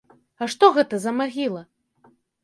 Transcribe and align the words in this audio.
А 0.43 0.45
што 0.53 0.69
гэта 0.77 0.99
за 1.03 1.13
магіла? 1.19 1.61